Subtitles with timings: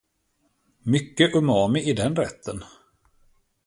[0.83, 2.63] Mycket umami i den rätten.